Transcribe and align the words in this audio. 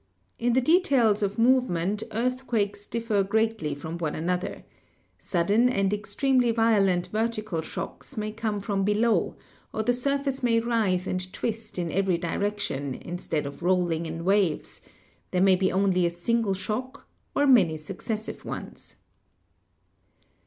In 0.39 0.53
the 0.53 0.61
details 0.61 1.21
of 1.21 1.37
movement 1.37 2.01
earthquakes 2.11 2.87
differ 2.87 3.21
greatly 3.21 3.75
from 3.75 3.99
one 3.99 4.15
another; 4.15 4.63
sudden 5.19 5.69
and 5.69 5.93
extremely 5.93 6.49
violent 6.49 7.05
vertical 7.09 7.61
shocks 7.61 8.17
may 8.17 8.31
come 8.31 8.59
from 8.61 8.83
below, 8.83 9.35
or 9.71 9.83
the 9.83 9.93
surface 9.93 10.41
may 10.41 10.59
writhe 10.59 11.05
and 11.05 11.31
twist 11.31 11.77
in 11.77 11.91
every 11.91 12.17
direction, 12.17 12.95
instead 12.95 13.45
of 13.45 13.61
rolling 13.61 14.07
in 14.07 14.25
waves; 14.25 14.81
there 15.29 15.39
may 15.39 15.55
be 15.55 15.71
only 15.71 16.07
a 16.07 16.09
single 16.09 16.55
shock, 16.55 17.07
or 17.35 17.45
many 17.45 17.77
successive 17.77 18.43
ones. 18.43 18.95